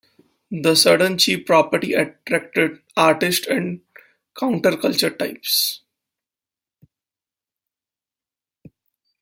[0.63, 3.81] The suddenly cheap property attracted artists and
[4.35, 5.83] counterculture-types.